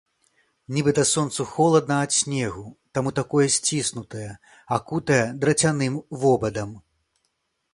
[0.75, 2.65] Нібыта сонцу холадна ад снегу,
[2.99, 4.31] таму такое сціснутае,
[4.79, 6.77] акутае драцяным вобадам.